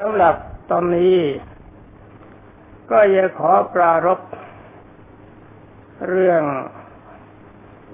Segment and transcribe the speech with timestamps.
[0.00, 0.34] สำหรับ
[0.70, 1.16] ตอนนี้
[2.90, 4.20] ก็จะขอปรารบ
[6.08, 6.42] เรื่อง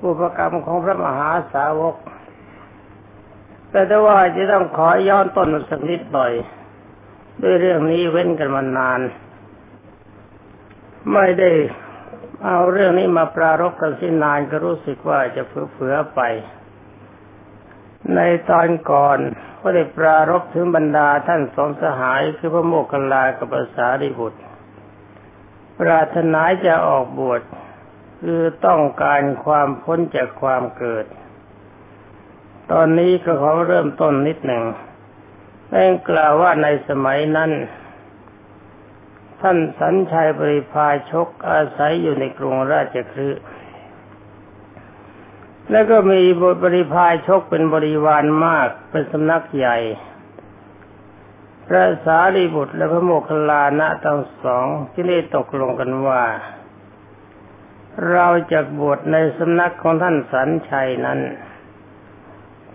[0.05, 1.97] อุปกรรมของพระมหาสาวก
[3.71, 6.33] แต่ถ้าว่าจะต้องขอย้อนต้นสักนิดหน่อย
[7.43, 9.01] ด้วยเรื่องนี้เว้นกันมานาน
[11.12, 11.51] ไม่ได้
[12.45, 16.21] เอาเรื่องนี้มาปรารบกันสิ้นนานก็รู้สึกว่าจะเฟื่อไป
[18.14, 18.21] ใน
[18.51, 19.19] ตอนก่อน
[19.61, 24.41] ก็ได้ปรารบถึงบรรดาท่านสองสหายคือพระโมคคัลลากับภาษาริบุตร
[25.80, 27.41] ปรารถนาจะออกบวช
[28.21, 31.07] คือต้องการความพ้นจากความเกิด
[32.73, 34.65] ตอนนี้ก็ขอเริ่มต้นนิดหนึ่ง
[35.69, 37.51] แม่กล่าวว่าในสมัยนั้น
[39.41, 43.43] ท่านสัญชัยบริพาชกอาศัยอยู่ในกรุงราชคฤห์
[45.70, 49.79] แล้วก็มีบทบริพายชกเป็นบริวารมากเป็นสำนักใหญ่
[51.66, 56.24] พระสารีบุตรและพระโมคคัลลานะทั้งสองที่ได้ตกลงกันว่า
[58.10, 61.21] เราจะบวชในสำนักของท่านสันชัยนั้น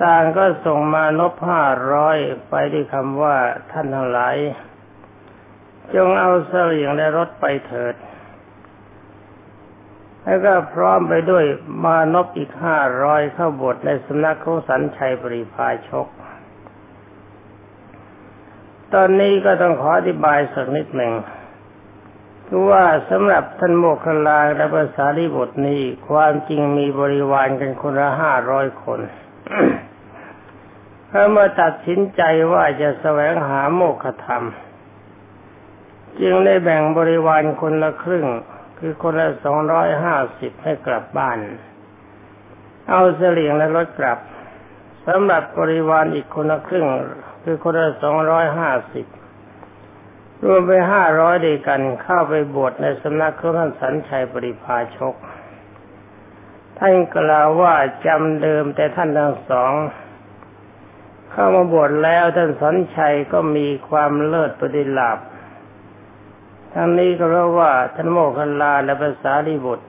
[0.04, 2.18] ต่างก็ส่งมานบห้าร้อย
[2.50, 3.36] ไปด้วยคำว่า
[3.72, 4.36] ท่านทั้งหลาย
[5.96, 7.96] จงเอาเสลียงและรถไปเถิด
[10.26, 11.46] แล้วก็พร้อมไปด้วย
[11.84, 16.08] มานพอีกห้าร้อยเข้าบทในสำนักของสันชัยปริพาชก
[18.94, 21.14] ตอนนี้ก็ต้องขออธิบายสักนิดหนึ่ง
[22.48, 29.00] คือว่าสำหรับท่านโมคคลาและภาษาลิบทนี้ความจริงมีบริวารกันคนละห้าร้อยคน
[31.10, 32.22] เเมื่อตัดสินใจ
[32.54, 34.44] ว่าจะแสวงหาโมฆะธรรม
[36.22, 38.28] จึงได้แบ่งบริวารคนละครึ่ง
[38.80, 41.40] คือคนละสองร้อยห้าสิบให้กลับบ้าน
[42.90, 44.20] เอาเสลียงและรถกลับ
[45.08, 46.86] สำหรับบริวารอีกคนละครึ่ง
[47.44, 49.06] คือคนละสองร้อยห้าสิบ
[50.46, 55.16] รวมไปห้าร้อยด้วยกันเข้าไปบวชในสำนักของท่านสันชัยปริพาชก
[56.80, 59.74] ท่านกล่าวว่าจำเดิมแต่ท่านทั้งสอง
[61.32, 65.18] เข้ามาบวชแล้วท่านสันชัยก็มีความเลิศประดิลาภ
[66.78, 69.88] ทั้งนี้ก็เพราะว่าท่านโมคคัลลาและภาษาลิบุตร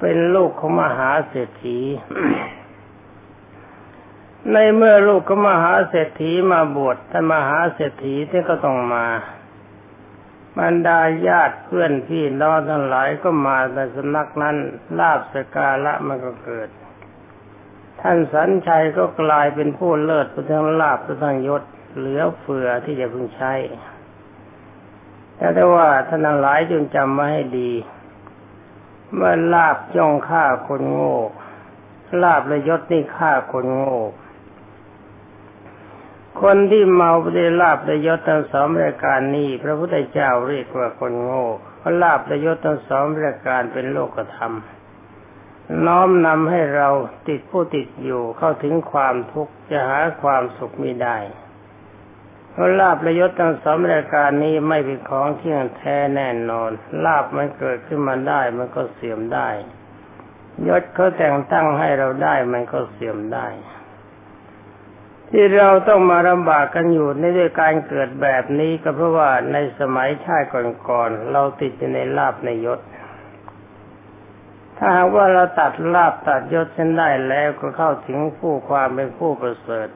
[0.00, 1.78] เป็นลูกของมหาเศรษฐี
[4.52, 9.06] ในเมื่อลูกของมหาเศรษฐีมาบวชท่านมหาเศรษฐีที่ก็ต้องมา
[10.58, 14.56] บรรดาญาติเพื่อนพี่น้องทั้งหลายก็มาในสำนักนั้น
[14.98, 16.68] ลาบสกาละมันก็เกิด
[18.00, 21.62] ท่านสัญชัยก็กลายเป็นผู้เลิศผู้ทั้งลาบผู้ทั้งยศ
[21.96, 23.52] เหลือเฟือที่จะพึงใช้
[25.54, 27.70] แต่ว่าท่านหลายจงจำมาให้ดี
[29.14, 31.16] เมื่อลาบย่องฆ่าคนโง่
[32.22, 33.98] ลาบและยศนี่ฆ่าคนโง่
[36.42, 41.44] คนที่เมาไปได้ลาบและยศทั้งสองรายการนี้พระพุทธเจ้าเรียกว่าคนโง่
[41.78, 44.54] เพราะลาบและยศทั้งสองรายการเป็นโลกธรรม
[45.86, 46.88] น้อมนำให้เรา
[47.28, 51.16] ติดผู้ติดอยู่เข้าถึงความทุกข์จะหาความสุขไม่ได้
[52.60, 56.70] ราะลาบประยศทั้งสองรายการนี้ไม่เป็นของเที่ยงแท้แน่นอน
[57.04, 59.48] ลาบมันเกิดขึ้นมาได้ มันก็เสื่อมได้
[60.68, 63.46] ยศเขาแต่งตั้งให้เราได้มันก็เสื่อมได้
[65.30, 70.46] ที่เราต้องมาลำบากกันอยู่ในด้วยการเกิดแบบนี้ก็เพราะว่าในสมัยชาติ
[70.88, 72.80] ก่อนๆเราติดอยู่ในลาบในยศ
[74.78, 79.88] ถ้าหากว่าเราตัดลาบตัดยศเส้นได้แล้วก็เข้าถึงผู้ความเป็นผู้ประเสริฐ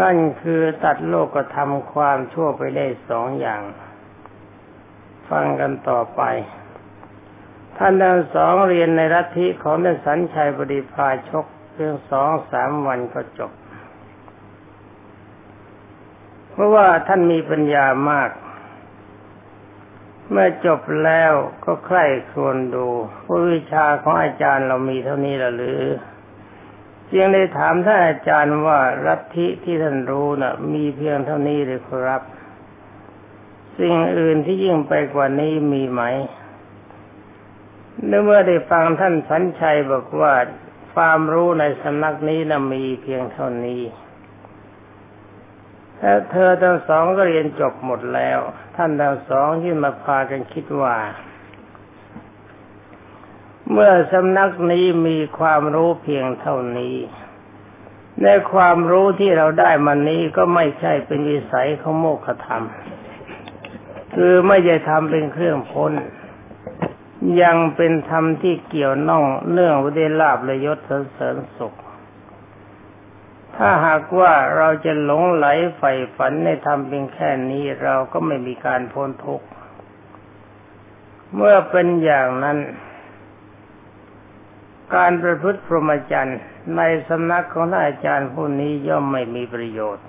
[0.00, 3.62] นั่นคือตัดโลกธรรมความชั่วไปได้สองอย่าง
[5.28, 6.22] ฟังกันต่อไป
[7.76, 13.52] ท่านทั้งสองเรียนในรัฐิของท่านสัญชัยบดีพาชกเพียงสองสามวันก็จบ
[16.50, 18.30] เพราะว่าท่านมีปัญญามาก
[20.30, 21.32] เมื่อจบแล้ว
[21.64, 22.86] ก็ใคร่ครวญดู
[23.52, 25.80] วิชาของอาจารย์เรามีเท่านี้หรือ
[27.12, 32.22] จึงได้ถามท่านอาจารย์ว่ารัทิที่ท่านรู้นะ่ะ มีเพียงเท่านี้หรือครับ
[33.78, 36.02] สิ่งอื่นที่ยิ่งไปกว่านี้มีไหม
[38.06, 40.32] เนื้อเมื่อได้ฟังท่านสัญชัยบอกว่า
[40.94, 43.82] ความรู้ในสำนักนี้นะมีเพียงเท่านี้
[46.00, 48.38] แล้วเธอทั้งสองก็เรียนจบหมดแล้ว
[48.76, 50.96] ท่านทั้งสองที่มาพากันคิดว่า
[53.72, 56.96] เมื่อสำนักนี้มีความรู้เพียงเท่านี้
[58.22, 62.64] ในความรู้ที่เราได้มันนี้ก็ไม่ใช่เป็นวิสัยของโมฆะธรรม
[64.14, 65.92] คือไม่ใช่ทำเป็นเครื่องพ้น
[67.42, 70.78] ยังเป็นธรรมที่เกี่ยวน่องเนื่องวิเดลาบและยศ
[71.14, 71.74] เสริญสุข
[73.56, 75.46] ถ้าหากว่าเราจะหลงไหล
[75.76, 79.46] ใฝ่ฝันในธรรมเพียงแค่นี้เราก็ไม่มีการพ้นทุกข์
[81.34, 82.58] เมื่อเป็นอย่างนั้น
[84.94, 86.40] การประพฤติพรหมจรรย์
[86.76, 90.04] ในสำนักของท่านอาจารย์ผู้นี้ย่อมไม่มีประโยชน์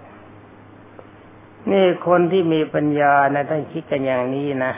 [1.72, 4.74] นี่คนที่มีปัญญานะท่านคิดกันอย่างนี้นะ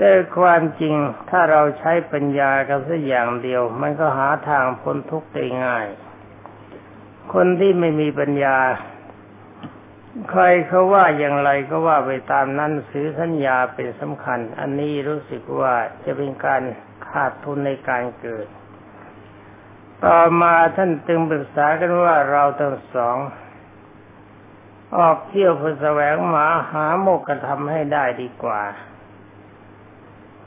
[0.00, 0.94] ด้วยความจริง
[1.30, 5.86] ถ้าเราใช้ปัญญากันสักอย่างเดียว มันก็หาทางพ้นทุกข์ได้ง่าย
[7.32, 8.58] คนที่ไม่มีปัญญา
[10.30, 16.62] ใครเขาว่าอย่างไรก็ว่าไปตามนั้นซื้อสัญญาเป็นสำคัญ อันนี้รู้สึกว่าจะเป็นการ
[17.12, 18.46] ขาดทุนในการเกิด
[20.04, 23.16] ต่อมาท่านตึงปรึกษากันว่าเราทั้งสอง
[24.98, 28.62] ออกเที่ยวเพื่อแสวงหาหาโมกขธรรมให้ได้ดีกว่า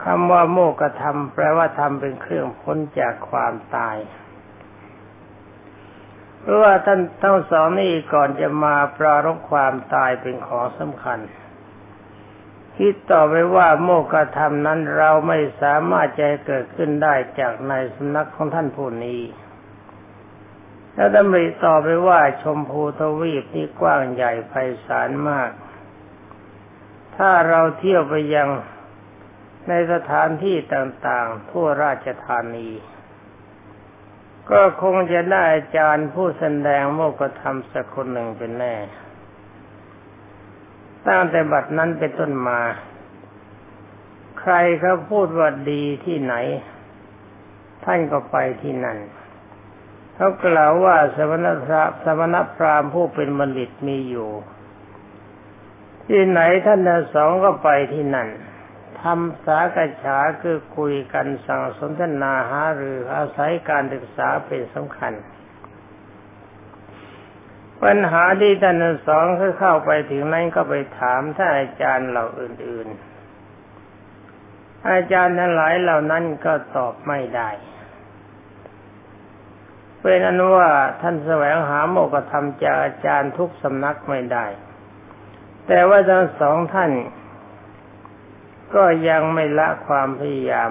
[0.04, 3.96] คำว่าโมกธรรมแปลว่าทำเป็นเครื่องพ้นจากความตาย
[6.40, 11.18] เพราะว่าท่านทั้งสองนี้ก่อนจะมาปรารบความตายเป็นของสำคัญ
[12.78, 19.22] คิดต่อไปว่าโมกธรรมนั้นเราไม่สามารถจะเกิดขึ้นได้จากในสำนักของท่านผู้นี้
[20.94, 24.52] แล้วดำริต่อไปว่าชมพูทวีปนี่กว้างใหญ่ไพ
[24.86, 25.50] ศาลมาก
[27.16, 28.48] ถ้าเราเที่ยวไปยัง
[29.68, 32.68] ในสถานที่ต่างๆ ทั่วราชธานี
[34.50, 38.74] ก็คงจะได้อาจารย์ผู้แสดงโมกธรรมสักคนหนึ่งเป็นแน่
[41.06, 42.60] ตั้งแต่บัดนั้นเป็นต้นมา
[44.40, 46.34] ใครเขาพูดว่าดีที่ไหน
[47.84, 48.98] ท่านก็ไปที่นั่น
[50.16, 54.30] เขากล่าวว่าสมณพระสมณพราหมณ์ผู้เป็นบัณฑิตมีอยู่
[56.06, 58.28] ที่ไหนท่านทั้งสองก็ไปที่นั่น
[59.00, 65.12] ทำสากฉาคือคุยกันสั่งสนทนาหาหรืออาศัยการศึกษาเป็นสำคัญ
[67.84, 68.76] ปัญหาที่ท่าน
[69.06, 72.88] สองคือเข้าไปถึงนั้นก็ไปถามท่านอาจารย์เหล่าอื่น
[74.12, 77.50] ๆ อาจารย์ทั้งหลายเหล่านั้นก็ตอบไม่ได้
[80.00, 80.70] เป็นอนุว่า
[81.02, 84.46] ท่านแสวงหาโมกธรรมจากอาจารย์ทุกสำนักไม่ได้
[85.66, 86.92] แต่ว่าทั้งสองท่าน
[88.74, 90.70] ก็ยังไม่ละความพยายาม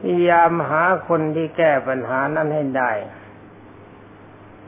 [0.00, 2.92] พยายามหาคนที่แก้ปัญหานั้นให้ได้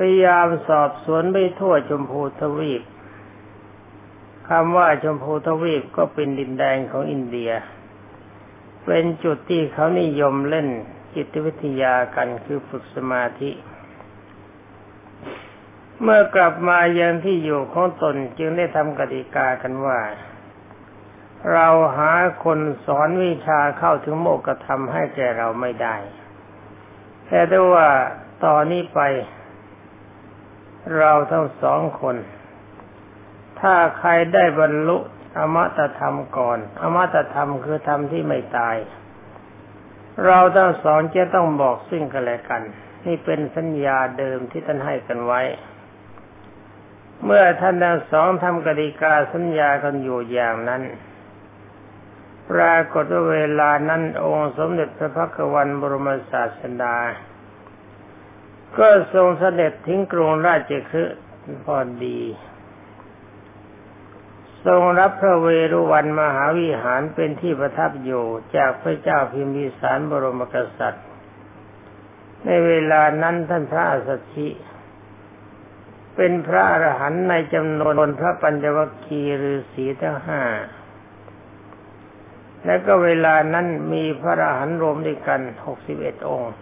[0.02, 2.82] พยายามสอบสวนไปทั่วชมพูทวีป
[4.48, 7.50] คำว่าชมพูทวีปก็เป็นดินแดงของอินเดีย
[8.86, 10.68] เป็นจุดที่เขานิยมเล่น
[11.14, 13.50] จิตวิทยากันคือฝึกสมาธิ
[16.02, 20.00] เมื่อกลับมายังที่อยู่ของตนจึงได้ทำกติกากันว่า
[21.52, 22.12] เราหา
[22.44, 25.96] คนสอนวิชาเข้าถึงโมกธรรมให้แก่เราไม่ได้
[27.26, 27.88] แต่ได้ว่า
[28.44, 29.00] ต่อนนี้ไป
[30.96, 32.16] เราทั้งสองคน
[33.60, 34.96] ถ้าใครได้บรรลุ
[35.38, 38.76] อมตะธรรมก่อน อมตะธรรมคือธรรมที่ไม่ตาย
[40.24, 42.62] เราทั้งสองจะต้องบอกซึ่งกันและกัน
[43.06, 45.42] นี่เป็นสัญญาเดิมที่ท่านให้กันไว้
[47.24, 50.82] เมื่อท่านทั้งสองทำกติกาสัญญากันอยู่อย่างนั้น
[52.50, 56.96] ปรากฏว่าเวลานั้นองค์สมเด็จพระพักวันบรมศาสดา
[58.78, 61.18] ก็ทรงเสด็จทิ้งกรุงราชคฤห์
[61.64, 62.20] พอดี
[64.66, 68.24] ทรงรับพระเวรุวันมหาวิหารเป็นที่ประทับอยู่
[68.56, 71.06] จากพระเจ้าพิมพิสารบรมกษัตริย์
[72.44, 74.48] ในเวลานั้นท่านพระสัชชิ
[76.16, 80.42] เป็นพระอรหันต์ในจำนวนพระปัญจวัคคีย์ฤาษีทั้งห้า
[82.64, 86.52] แล้วก็เวลานั้นมีพระอรหันต์รวมด้วยกันหกสิบเอ็ดองค์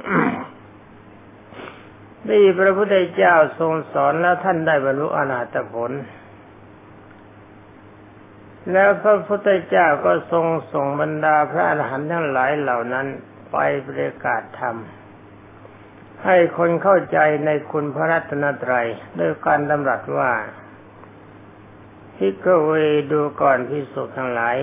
[2.26, 5.92] นี่พระพุทธเจ้าทรงสอนแล้วท่านได้บรรลุอนาตผล
[8.72, 13.06] แล้วพระพุทธเจ้าก็ทรงส่งบรรดาพระอรหันต์ทั้งหลายเหล่านั้น
[13.52, 13.56] ไป
[13.86, 14.76] ประกาศธรรม
[16.24, 18.86] ให้คนเข้าใจในคุณพระรัตนตรัย
[19.18, 20.32] ด้วยการดำรัสว่า
[22.16, 22.72] พิกเว
[23.12, 24.56] ดูก่อนพิสุทั้งหลาย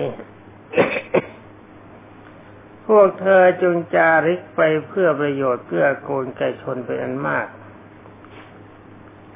[2.86, 7.46] พวกเธอจงจาริกไปเพื่อประโยชน์เพื่อโกนแก่ชนเป็นอันมาก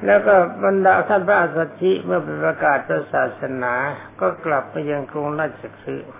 [0.05, 3.73] แล้วก็บรรดาท่านพระสัชชิเมื่อประกาศพระศาสนา
[4.21, 6.11] ก็กลับไปยังกรุงราชคฤห์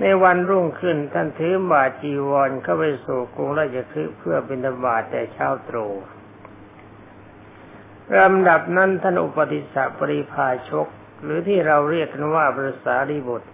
[0.00, 5.92] ในวันรุ่งขึ้นท่านถือบาจีวรเข้าไปสู่กรุงราชคฤห์เพื่อเป็นบาตแต่เช้าตรู่
[8.18, 10.86] ลำดับนั้นท่านอุปติสสะปริพาชก
[11.22, 13.48] หรือที่เราเรียกกันว่าพระสารีบุตร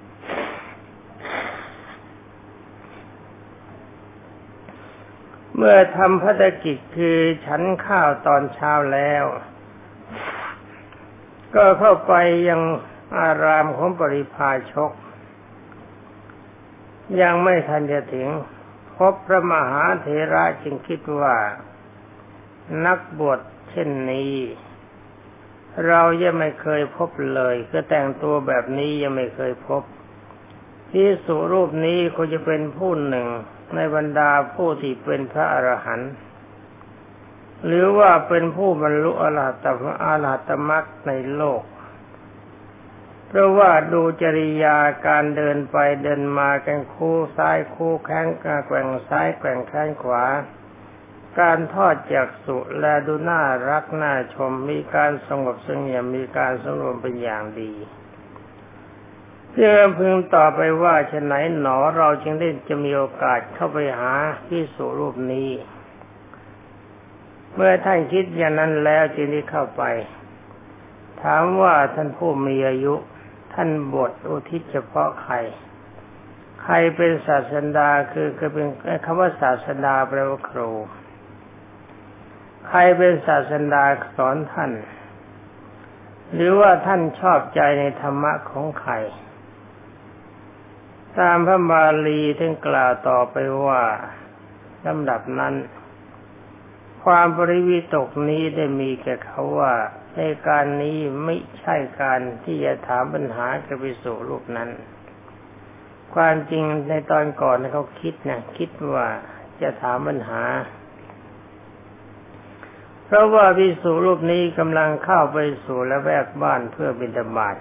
[5.62, 9.24] มื่อทำพัฒกิจคือฉันข้าวตอนเช้าแล้ว
[11.54, 12.14] ก็เข้าไป
[12.48, 12.60] ยัง
[13.18, 14.92] อารามของปริพาชก
[17.20, 18.28] ยังไม่ทันจะถึง
[18.96, 21.36] พบพระมหาเถระจึงคิดว่า
[22.86, 23.40] นักบวช
[23.70, 24.34] เช่นนี้
[25.86, 29.82] เรายังไม่เคยพบเลยก็แต่งตัวแบบนี้ยังไม่เคยพบ
[30.92, 33.26] ที่สุรูปนี้ก็จะเป็นผู้หนึ่ง
[33.74, 36.12] ในบรรดาผู้ที่เป็นพระอรหันต์
[37.66, 39.66] หรือว่าเป็นผู้บรรลุอรหัต
[40.04, 41.62] อรหัตมรรคในโลก
[43.28, 50.24] เพราะว่าดูจริยาการเดินไปเดินมากันคู่ซ้ายคู่แข้งแกว่งซ้ายแกว่งแข้งขวา
[51.40, 57.72] การทอดจากสุและดูน่ารักน่าชมมีการสงบสงเงียมมีการสงบเป็นอย่างดี
[59.54, 64.12] เพื่อพึงต่อไปว่าฉะไหนหนอเราจึงได้จะมีโอกาสเข้าไปหา
[64.48, 65.50] ที่สุรูปนี้
[67.54, 69.82] เมื่อท่านคิดอย่างนั้นแล้วจึงได้เข้าไป
[71.22, 72.94] ถามว่าท่านผู้มีอายุ
[73.54, 75.34] ท่านบทอุทิศเฉพาะใคร
[76.62, 78.66] ใครเป็นศาสดาคือคือเป็น
[79.04, 80.70] คำว่าศาสดาแปลว่าครู
[82.68, 83.84] ใครเป็นศาสดา
[84.16, 84.72] สอนท่าน
[86.34, 88.92] หรือว่าท่านชอบใจในธรรมะของใคร
[91.18, 93.82] ตามพระบาลีท่านกล่าวต่อไปว่า
[94.86, 95.54] ลำดับนั้น
[97.04, 99.74] ความปริวิตกนี้ได้มีแก่เขาว่า
[100.16, 104.70] ในการนี้ไม่ใช่การที่จะถามปัญหากับวิสุรูปนั้น
[106.14, 109.06] ความจริงในตอนก่อนเขาคิดนะคิดว่า
[109.62, 110.42] จะถามปัญหา
[113.06, 117.56] เพราะว่าวิสุรูปนี้กำลังเข้าไปสู่และแวกบ้านเพื่อบิณฑบาต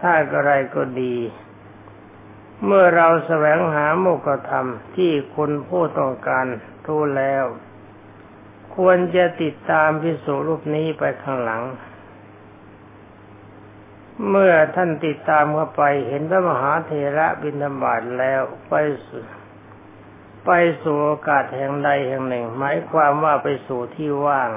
[0.00, 1.16] ถ้าอะไรก็ดี
[2.64, 6.46] เมื่อเราแสวงหาโมกธรรมที่คุณผู้ต้องการ
[6.86, 7.44] ทูแล้ว
[8.76, 11.62] ควรจะติดตามพิสุรูปนี้ไปข้างหลัง
[14.30, 18.74] เมื่อท่านติดตามเข้าไปเห็นพระมหาเถระบินธบาตแล้วไป
[19.06, 19.22] สู่
[20.46, 20.50] ไป
[20.82, 24.50] สู่โอกาสแห่งใดแห่งหนึ่ง หมายความว่าไปสู่ที่ว่าง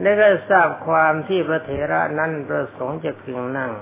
[0.00, 3.72] และก็ทราบความที่พระเถระนั้นประสงค์จะพึงนั่ง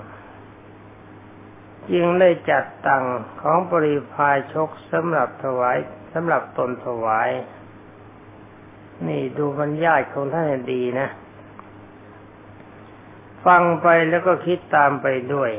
[1.91, 3.05] จึงได้จัดตัง
[3.41, 5.77] ของปริพายชกสำหรับถวาย
[6.13, 7.29] สำหรับตนถวาย
[9.07, 11.07] นี่ดูบรรยายของท่านดีนะ
[13.45, 15.51] ฟังไปแล้วก็คิดตามไปด้วย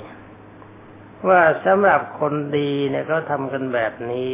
[1.28, 4.30] ว่าสำหรับคนดีเนี่ยเขาทำกันแบบนี้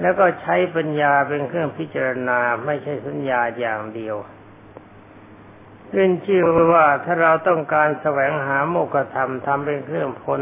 [0.00, 4.16] แล้วก็ใช้ปัญญาเป็นเครื่องพิจารณาไม่ใช่สัญญาอย่างเดียว
[5.92, 10.40] ขึ้นชื่อว่าถ้าเราต้องการแสวงหาโมกธรรมทำเป็นเครื่องพ้น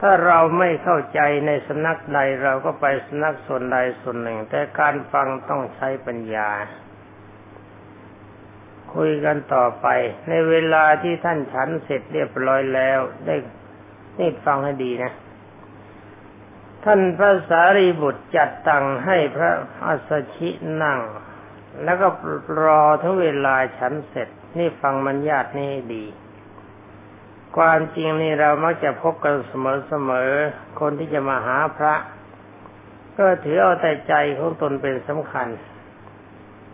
[0.00, 6.50] ถ้าเราไม่เข้าใจในสนักใดเราก็ไปสนักส่วนใดส่วนหนึ่ง แต่การฟังต้องใช้ปัญญา
[8.94, 9.86] คุยกันต่อไป
[10.28, 13.36] ในเวลาที่ท่านฉันเสร็จเรียบร้อยแล้ว ได้
[14.18, 15.12] นี่ฟังให้ดีนะ
[16.84, 19.50] ท่านพระสารีบุตรจัดตังให้พระ
[19.84, 20.50] อัสชิ
[20.82, 20.98] นั่ง
[21.84, 22.08] แล้วก็
[22.62, 24.28] รอทั้งเวลาฉันเสร็จ
[24.58, 26.04] นี่ฟังมันญาตินี่ดี
[27.56, 31.94] ความจริงนี่เรามักจะพบกันเสมอๆ คนที่จะมาหาพระ
[33.18, 35.48] ก็ถือเอาแต่ใจของตนเป็นสำคัญ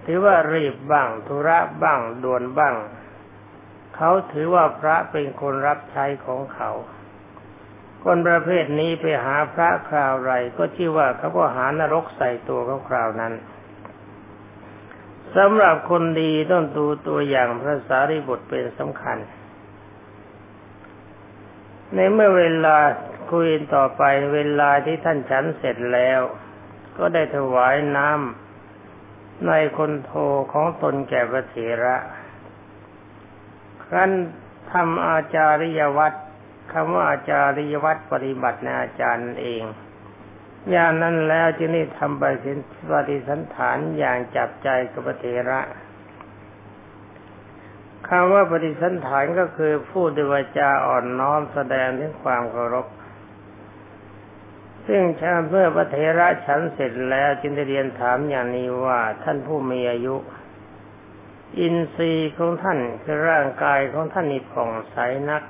[0.04, 2.74] ถือว่ารีบบ้างธุระบ้างด่วนบ้าง
[3.96, 6.70] เขาถือว่าพระเป็นคนรับใช้ของเขา
[8.04, 13.32] คนประเภทนี้ไปหาพระคราวไรก็ชื่อว่าเขาก็หานรกใส่ตัวเขาคราวนั้น
[15.36, 19.18] สำหรับคนดีต้องดูตัวอย่างพระสารีบุตรเป็นสำคัญ
[21.94, 22.78] ในเมื่อเวลา
[23.32, 24.02] คุยต่อไป
[24.34, 26.20] เวลาที่ท่านฉันเสร็จแล้ว
[26.96, 30.12] ก็ได้ถวายน้ำในคนโท
[30.52, 31.96] ของตนแก่พระเถระ
[33.84, 34.10] ครั้น
[34.72, 36.18] ทำอาจาริยวัตร
[36.72, 39.64] คำว่าอาจาริยวัตรปฏิบัติในอาจารย์เอง
[40.70, 42.52] อย่างนั้นแล้วจึงได้ทำปฏิ
[42.90, 45.60] ปฏิสันฐานอย่างจับใจกับเทระ
[48.08, 52.86] คำว่าปฏิสันฐานก็คือพูดด้วยวาจาอ่อนน้อมแสดงถึงความเคารพ
[54.86, 60.16] ซึ่งชาเมื่อพระเทระฉันเสร็จแล้วจึงได้เรียนถามอย่างนี้ว่าท่านผู้มีอายุ
[61.58, 64.96] อินทรีย์ของท่านคือร่างกายของท่านนี่ผ่องใส
[65.30, 65.42] นัก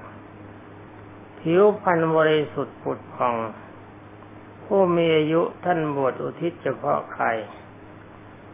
[1.40, 3.34] ผิวพรรณบริสุทธิ์ผุดผ่อง
[4.74, 7.26] ผู้มีอายุท่านบวชอุทิศเฉพาะใคร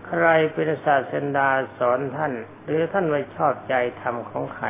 [0.06, 1.48] ใครเป็นศาสดา
[1.78, 2.32] สอนท่าน
[2.66, 4.66] หรือท่านไว้ชอบใจธรรมของใคร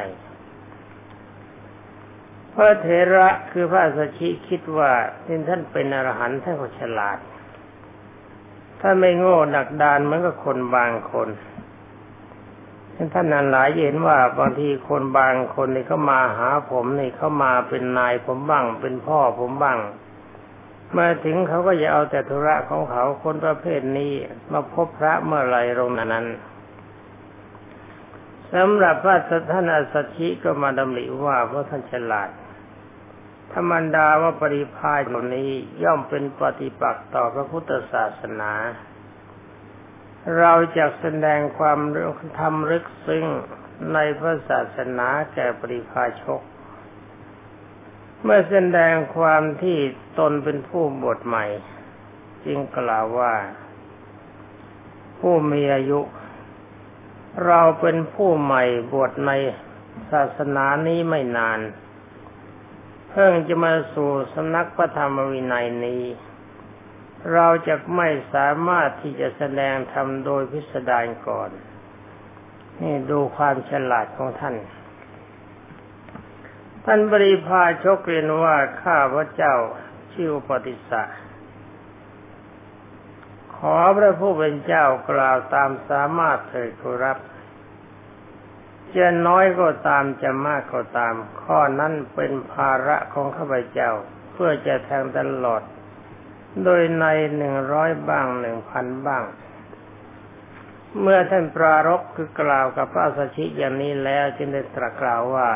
[2.52, 4.90] พระเถระคือพระสัชชิคิดว่า
[5.24, 7.18] ที่ท่านเป็นอรหันต์ท่านก็ฉลาด
[8.80, 11.28] ท่านไม่โง่ดักดานเหมือนกับคนบางคน
[13.14, 19.80] ท่านนั้นหลายเห็นว่าบางทีคนบางคนนี่เขามาหาผมนี่เขามาเป็นนายผมบ้าง เป็นพ่อผมบ้าง
[20.96, 24.12] มาถึงเขาก็จะเอาแต่ธุระของเขาคนประเภทนี้
[24.52, 26.26] มาพบพระเมื่อไรลงนั้น
[28.54, 29.18] สำหรับพระ
[29.50, 32.30] ท่านอสัชชิก็มาดำริว่าเพราะท่านฉลาด
[33.52, 35.50] ธรรมดาว่าปริพายเหล่านี้
[35.82, 38.52] ย่อมเป็นปฏิปักษ์ต่อพระพุทธศาสนา
[40.38, 41.78] เราจะแสดงความ
[42.38, 43.24] ทำลึกซึ้ง
[43.92, 46.42] ในพระศาสนาแก่ปริพาชก
[48.22, 49.78] เมื่อแสดงความที่
[50.18, 51.44] ตนเป็นผู้บทใหม่
[52.44, 53.34] จึงกล่าวว่า
[55.18, 56.00] ผู้มีอายุ
[57.46, 59.32] เราเป็นผู้ใหม่บวชใน
[60.10, 61.60] ศาสนานี้ไม่นาน
[63.10, 66.04] เพิ่งจะมาสู่สำนักพระธรรมวินัยนี้
[67.32, 71.50] เราจะไม่สามารถที่จะแสดงธรรมโดยพิสดารก่อน
[72.80, 74.54] นี่ดูความฉลาดของท่าน
[76.90, 79.54] ท่านบริพาชกเรียนว่าข้าพระเจ้า
[80.12, 81.02] ชื่อปฏิสะ
[83.56, 87.18] ขอพระผู้เป็นเจ้ากล่าวตามสามารถเถิดครับ
[88.94, 93.90] จะน้อยก็ตามจะมากก็ตาม ข้อนั้นเป็นภาระของข้าพเจ้า
[94.32, 95.62] เพื่อจะแทงตลอด
[96.64, 97.04] โดยใน
[97.36, 99.24] หนึ่งร้อยบ้างหนึ่งพันบ้าง
[101.00, 105.50] เมื่อท่านปรารบคือกล่าวกับพระสัชชิอย่างนี้แล้วจึงได้ตรัสกล่าวว่า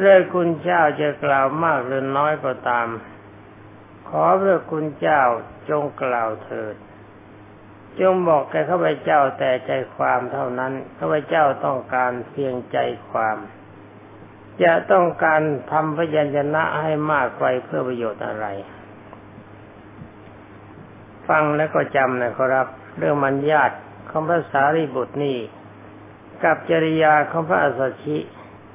[0.00, 2.88] เรื่องคุณเจ้าจะกล่าวมากหรือน้อยก็ตาม
[4.08, 5.22] ขอพระคุณเจ้า
[5.70, 6.74] จงกล่าวเถิด
[8.00, 12.78] จงบอกแก่ข้าพเจ้าแต่ใจความเท่านั้นข้าพเจ้าต้องการเพียงใจ
[13.10, 13.36] ความ
[14.62, 15.40] จะต้องการ
[15.72, 18.46] ทำพยัญชนะให้มากไปเพื่อประโยชน์อะไร
[21.28, 22.66] ฟังแล้วก็จำนะครับ
[22.98, 23.76] เรื่องมันญาติ
[24.10, 25.38] ของพระสารีบุตรนี่
[26.42, 28.16] กับจริยาของพระอสชิ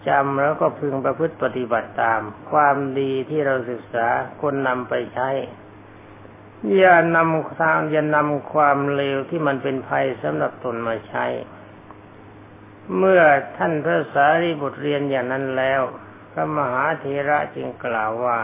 [0.07, 4.07] จำแล้วก็พึงประพฤติปฏิบัติตาม ความดีที่เราศึกษา
[4.41, 5.29] คนนำไปใช้
[6.77, 11.25] อย่านำทางอย่านำความเลวที่มันเป็นภัยสำหรับตนมาใช้
[12.97, 13.21] เมื่อ
[13.57, 15.81] ท่านพระสารีบุตรเรียนอย่างนั้นแล้ว
[16.31, 18.39] พระมหาเถระจึงกล่าวว่า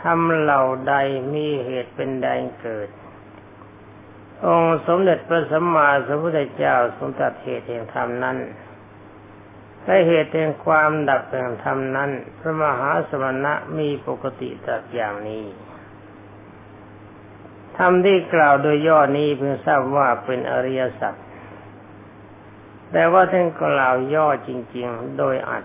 [0.00, 0.94] ทำเหล่าใด
[1.34, 2.88] มีเหตุเป็นแดงเกิด
[4.46, 8.36] องค์สมเด็จพระสัมมาสัมพุทธเจ้าทรงตัดเหตุแห่งธรรมนั้น
[9.84, 15.44] และเหตุแห่งความดับแห่งธรรมนั้น พระมหาสมณะมีปกติตัดอย่างนี้
[17.78, 21.14] ธรรมที่กล่าวโดยย่อนี้เพิ่งทราบว่าเป็นอริยสัจ
[22.92, 25.64] แต่ว่าท่านกล่าวย่อจริง ๆ โดยอัด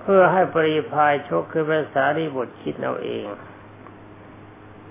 [0.00, 3.24] เพื่อให้ปริพายชกคือภาษาดิบทคิดเอาเอง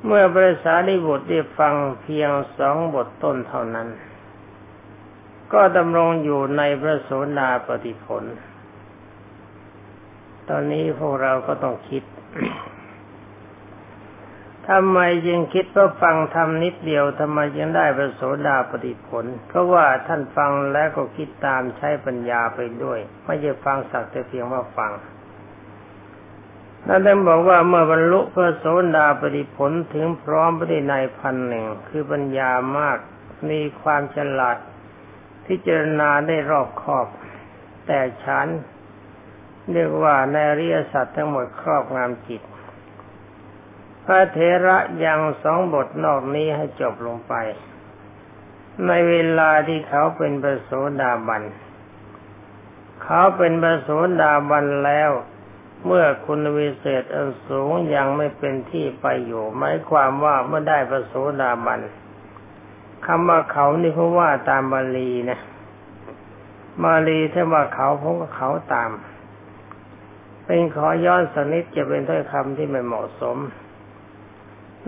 [0.06, 3.88] เมื่อภาษาดิบทได้ฟังเพียงสองบทต้นเท่านั้น
[5.54, 7.10] ก็ดำรงอยู่ในพระโส
[7.40, 8.24] ดาปฏิผล
[10.50, 12.04] ตอนนี้พวกเราก็ต้องคิด
[14.70, 24.92] ทำไมยังคิดว่าฟังทำนิดเดียวทำไมยังได้ประโสดาปฏิผล เพราะว่าท่านฟังแล้วก็คิดตามใช้ปัญญาไปด้วย ไม่ใช่ฟังสักแต่เพียงว่าฟัง
[26.88, 32.98] นั่นท่าบอกว่าเมื่อบรรลุพระโสดาปฏิผลถึงพร้อมไปด้ในพันหนึ่งคือปัญญามาก
[33.50, 34.58] มีความฉลาด
[35.47, 37.08] พิจารณาได้รอบคอบ
[37.88, 38.47] แต่ฉัน
[39.71, 42.41] เรียกว่าในอริยสัจทั้งหมดครอบงำจิต
[44.06, 47.34] พระเถระยังสองบทนอกนี้ให้จบลงไป
[48.88, 51.43] ในเวลาที่เขาเป็นประโสดาบัน
[53.04, 53.89] เขาเป็นประโส
[54.21, 55.12] ดาบันแล้ว
[55.86, 61.80] เมื่อคุณวิเศษอันสูงยังไม่เป็นที่ไปอยู่หมายความว่าเมื่อได้ประโสดาบัน
[63.08, 65.40] คำว่าเขานี่เขาะว่าตามบาลีนะ
[66.84, 68.92] บาลีถ้าว่าเขาผมก็เขาตาม
[70.46, 73.38] เป็นขอย้อนสนิดจะเป็นถ้อยคำที่ไม่เหมาะสม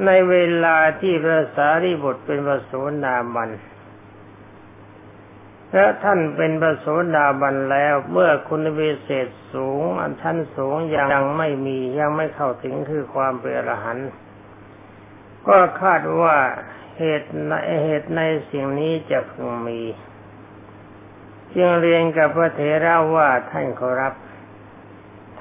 [0.05, 2.71] ในเวลาที่พระสารีบุตรเป็นพระโส
[3.05, 3.49] ดาบัน
[5.73, 10.75] และท่านเป็นพระโสดาบันแล้วเมื่อคุณวิเศษสูง อันท่านสูง
[11.13, 14.09] ยังไม่มียังไม่เข้าถึงคือความเป็นอรหันต์
[15.47, 16.37] ก็คาดว่า
[16.97, 17.53] เหตุใน
[17.83, 19.81] เหตุในสิ่งนี้จะพึงมี
[21.55, 24.13] จึงเรียนกับพระเถระว่าท่านขอรับ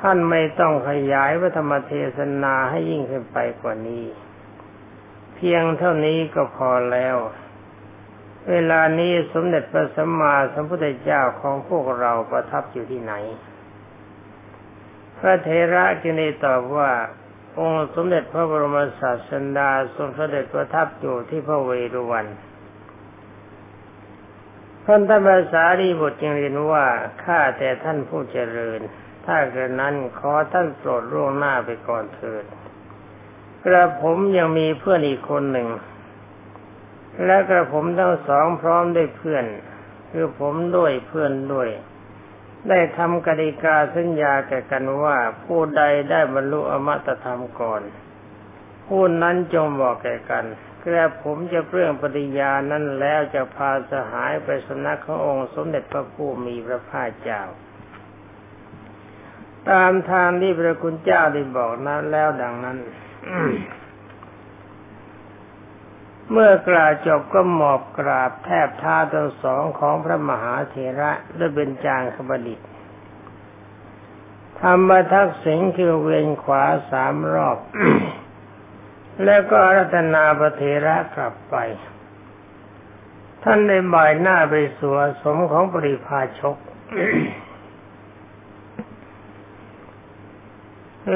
[0.00, 4.04] ท่านไม่ต้องขยายพระธรรมเทศนาให้ยิ่งขึ้นไปกว่านี้
[5.34, 7.16] เพียงเท่านี้ก็พอแล้ว
[8.50, 13.14] เวลานี้สมเด็จพระสัมมาสัมพุทธเจ้าของพวกเราประทับอยู่ที่ไหน
[15.18, 16.90] พระเทระจึงได้ตอบว่า
[17.58, 22.26] องค์สมเด็จพระบรมศาสดาทรงเสด็จประทับอยู่ที่พระเวรุวัน
[24.86, 26.86] ท่านท่านภาษารีบทจึงเรียนว่า
[27.24, 28.80] ข้าแต่ท่านผู้เจริญ
[29.26, 32.44] ถ้าเกิดนั้นขอท่านโปรดร่วงหน้าไปก่อนเถิด
[33.64, 35.68] กระผมยังมีเพื่อนอีกคนหนึ่ง
[37.26, 39.44] และกระผมทั้งสองพร้อมด้วยเพื่อน
[40.10, 41.68] คือผมด้วยเพื่อนด้วย
[42.68, 47.82] ได้ทำกติกาสัญญาแก่กันว่า ผู้ใดได้บรรลุอมตะธรรมก่อน
[48.86, 50.44] ผู้นั้นจงบอกแก่กัน
[50.82, 57.42] กระผมจะเปลื่องปฏิญาณนั้นแล้วจะพาสหายไปสนักขององค์สมเด็จพระผู้มีพระภาคเจ้า
[59.70, 62.78] ตามทางที่พระคุณเจ้าได้บอกนั้นแล้วดังนั้น
[66.32, 72.60] เมื่อกล่าวจบก็หมอบกราบแทบเท้าทั้งสองของพระมหาเถระด้วยเบญจางขบดิต
[74.60, 77.58] ทำมทักษิณคือเวียนขวาสามรอบ
[79.24, 81.56] แล้วก็รัตนาปเทระกลับไป
[83.42, 86.56] ท่านได้บ่ายหน้าไปสวสมของปริพาชก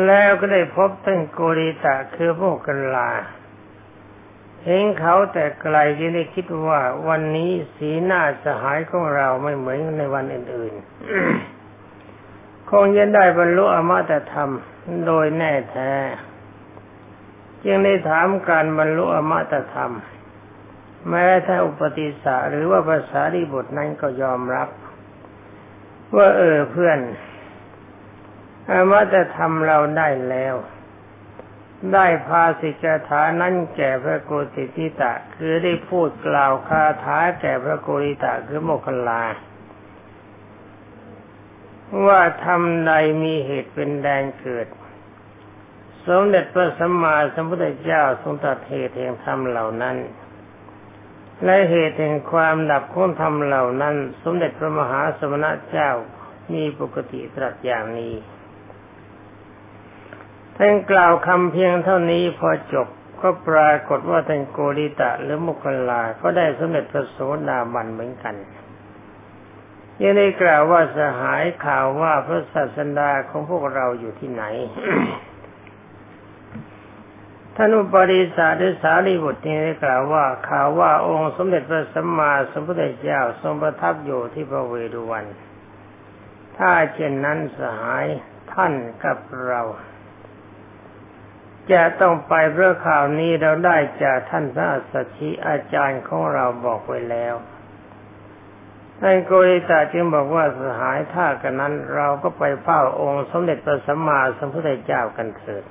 [0.07, 3.11] แล้วก็ได้พบท่านโกริตะคือพวกกันลา
[4.67, 14.51] เห็นเขาแต่ไกลจึงได้คิดว่าวันนี้สีหน้าสหายของเราไม่เหมือนในวันอื่นๆ คงจะได้บรรลุอมตะธรรม
[15.07, 15.93] โดยแน่แท้
[17.65, 19.93] จึงได้ถามการบรรลุอมตะธรรม
[21.09, 24.69] แม้ถ้าอุปติสะหรือว่าภาษาดีบทนั้นก็ยอมรับ
[26.17, 26.99] ว่าเออเพื่อน
[28.71, 30.55] อมตะธรรมเราได้แล้ว
[31.93, 39.23] ได้พาสิกถานั้นแก่พระโกติทิตะ คือได้พูดกล่าวคาถาแก่พระโกริตะคือโมคคลา
[42.07, 44.67] ว่าทำใดมีเหตุเป็นแดนเกิด
[46.07, 49.97] สมเด็จพระสัมมาสัมพุทธเจ้าทรงตัดเหตุแห่งธรรมเหล่านั้น
[51.45, 55.91] และเหตุแห่งความดับของธรรมเหล่านั้น สมเด็จพระมหาสมณเจ้า
[56.55, 58.15] มีปกติตรัสอย่างนี้
[60.59, 62.89] ท่านกล่าวคำเพียงเท่านี้พอจบ
[63.23, 68.35] ก็ปรากฏว่าท่านโกริตะหรือมุกลา ก็ได้สมเด็จพระโสดาบันเหมือนกัน
[70.01, 74.45] ยังได้กล่าวว่าสหายข่าวว่าพระศาสดาของพวกเราอยู่ที่ไหน
[77.57, 85.25] ท่านอุปริสาดิสารีบุตรนี้ได้กล่าวว่าข่าวว่าองค์สมเด็จพระสัมมาสัมพุทธเจ้าทรงประทับอยู่ที่พระเวรุวัน
[86.59, 88.07] ถ้าเช่นนั้นสหาย
[88.53, 88.73] ท่าน
[89.05, 89.63] กับเรา
[91.73, 97.35] จะต้องไปเพราะข่าวนี้เราได้จากท่านพระสัชชีอาจารย์ของเราบอกไว้แล้ว
[99.01, 105.65] ท่านโกริตาจึงบอกว่าสหายถ้ากันนั้น เราก็ไปเฝ้าองค์สมเด็จพระสัมมาสัมพุทธเจ้ากันเถิด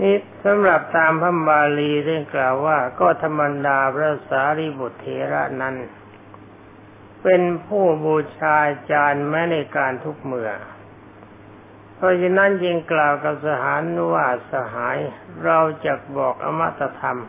[0.00, 5.76] นี่สำหรับตามพระบาลีได้กล่าวว่าก็ธรรมดาพระสารีบุตรเทระนั้น
[7.22, 8.56] เป็นผู้บูชา
[8.90, 10.50] จารย์แม้ในการทุกเมื่อ
[11.96, 13.82] เพราะฉะนั้นจึงกล่าวกับสหาน
[14.12, 14.98] ว่าสหาย
[15.44, 17.20] เราจะบอกอมตะธรรม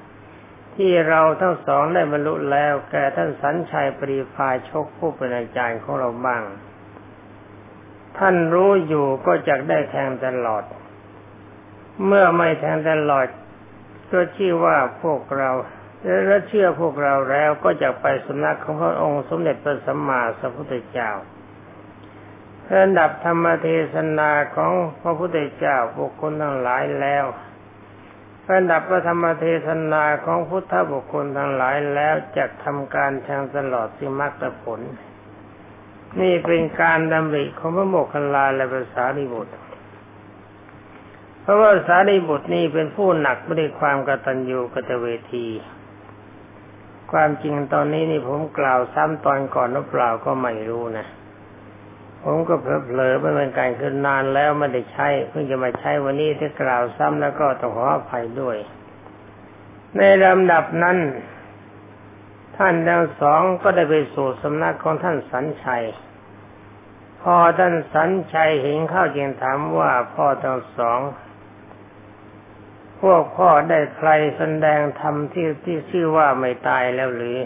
[0.76, 6.44] ที่เราทั้งสองได้บรรลุแล้ว แก่ท่านสัญชัยปรีพาชกผู้เป็นอาจารย์ของเราบ้าง
[8.18, 10.64] ท่านรู้อยู่ก็จะได้แทงตลอด
[12.06, 13.28] เมื่อไม่แทงตลอด
[14.12, 15.50] ก็ชื่อว่าพวกเรา
[16.28, 21.12] และเชื่อพวกเราแล้วก็จะไปสำนักของพระองค์สมเด็จพระสัมมาสัมพุทธเจ้า
[22.76, 27.26] ระดับธรรมเทศนาของพระพุทธเจ้าบุคคลทั้งหลายแล้ว
[28.52, 34.80] ระดับพระธรรมเทศนาของพุทธบุคคลทั้งหลายแล้วจะทำการแทงตลอดสิมรรคผล
[36.22, 39.54] นี่เป็นการดำริของพระโมคคัลลาและภาษาลิบุตร
[41.42, 45.48] เพราะว่าสารีบุตรนี่เป็นผู้หนักไม่ได้ความกตัญญูกตเวที
[47.12, 51.08] ความจริงตอนนี้นี่ผมกล่าวซ้ำตอนก่อนหรือเปล่าก็ไม่รู้นะ
[52.30, 58.58] ผมก็เผลอๆไปเป็นการคือนานแล้วไม่ได้ใช้เพิ่งจะมาใช้วันนี้ที่กล่าวซ้ำแล้วก็ต้องขออภัยด้วย
[59.98, 60.98] ในลำดับนั้น
[62.58, 65.84] ท่านทั้งสองก็ได้ไปสู่สำนักของท่านสันชัย
[67.22, 71.00] พอท่านสันชัยเห็นเข้าจึงถามว่าพ่อทั้งสอง
[73.02, 77.38] พวกพ่อได้ใครแสดงธรรมที่ที่ชื่อว่าไม่ตายแล้วหรือ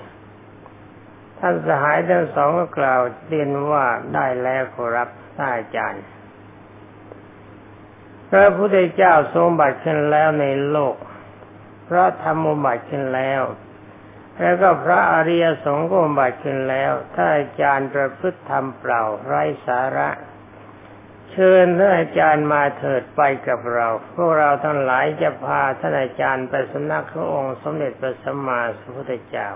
[1.43, 6.03] ท่านสหายทั้งสองก็กล่าวเรียนว่าได้แล้วขอรับท่านอาจารย์
[8.29, 10.95] พระพุทธเจ้าทรงบัติขึ้นแล้วในโลก
[11.89, 13.41] พระธรรมบัติขึ้นแล้ว
[14.39, 20.09] แล้วก็พระอริยสงฆ์ก็บัติขึ้นแล้วถ้าอาจารย์ประพฤติธรรมเปล่าไร้สาระ
[21.31, 29.49] เชิญท่านอาจารย์มาเถิดไปกับเรา พวกเราทั้งหลายจะพาท่านอาจารย์ไปสำนักขององค์สมเด็จพระสัมมาสัมพุทธเจ้า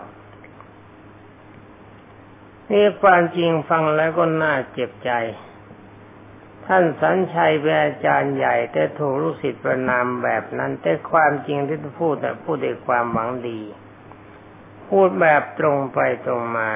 [2.71, 5.12] นี่ความจริงฟังแล้วก็น่าเจ็บใจ
[6.65, 13.62] ท่านสัญชัยเป็นอาจารย์ใหญ่ แต่ถูกลูกศิษย์ประนามแบบนั้น แต่ความจริงที่พูดแต่พูดด้วยความหวังดี
[14.88, 16.69] พูดแบบตรงไปตรงมา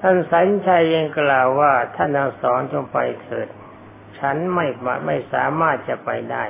[0.00, 3.48] ท่านสัญชัยยังกล่าวว่าท่านทั้งสองจงไปเถิด
[4.18, 4.66] ฉันไม่
[5.06, 6.44] ไม่สามารถจะไปได้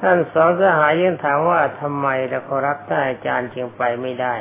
[0.00, 4.36] ท่านสองสหายยังถามว่าทำไมละขอรับท่านอาจารย์จึงไปไม่ได้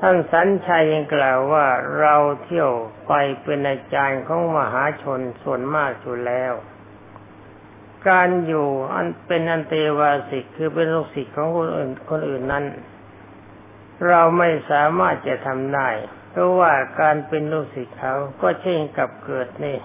[0.00, 1.66] ท่านสัญชัยยังกล่าวว่า
[2.00, 2.72] เราเที่ยว
[3.06, 6.54] ไปเป็นอาจารย์ของมหาชนส่วนมากอยู่แล้ว
[8.08, 12.64] การอยู่อันเป็นอันเตวาสิกคือเป็นลูกศิษย์ของคนอื่นคนอื่นนั้น
[14.08, 15.88] เราไม่สามารถจะทำได้
[16.30, 19.78] เพราะว่าการเป็นลูกศิษย์เขาก็เช่นกับเกิดนี่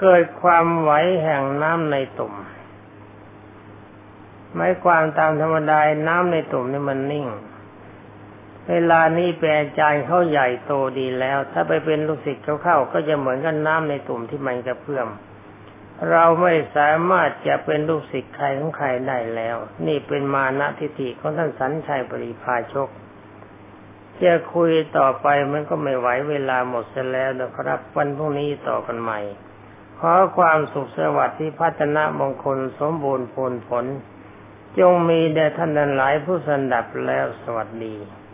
[0.00, 0.90] เกิดความไหว
[1.22, 2.34] แห่งน้ำในตุ่ม
[4.54, 7.26] หมายความตามธรรมดาน้ำในตุ่มนี่มันนิ่ง
[8.70, 15.08] เวลานี้เป็นอาจารย์เขาใหญ่โตดีแล้ว ถ้าไปเป็นลูกศิษย์เขาเข้าก็จะเหมือนกันน้ำในตุ่มที่มันกระเพื่อม
[16.10, 22.88] เราไม่สามารถจะเป็นลูกศิษย์ใครของใครได้แล้ว นี่เป็นมานะทิฏฐิของท่านสันชัยปริพาชก
[24.22, 29.20] จะคุยต่อไปมันก็ไม่ไหวเวลาหมดเสียแล้วนะครับวันพรุ่งนี้ต่อกันใหม่
[29.98, 33.84] ขอความสุขสวัสดิ์ที่พัฒนามงคลสมบูรณ์ผลผล
[34.78, 37.96] จงมีแด่ท่านนั้นหลายผู้สันดับแล้วสวัสดี